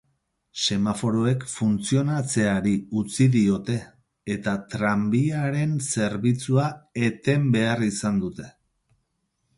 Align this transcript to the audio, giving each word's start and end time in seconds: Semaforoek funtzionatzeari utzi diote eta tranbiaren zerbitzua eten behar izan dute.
Semaforoek 0.61 1.43
funtzionatzeari 1.55 2.73
utzi 3.01 3.27
diote 3.37 3.77
eta 4.37 4.55
tranbiaren 4.73 5.77
zerbitzua 5.93 6.67
eten 7.11 7.47
behar 7.59 7.89
izan 7.93 8.19
dute. 8.25 8.53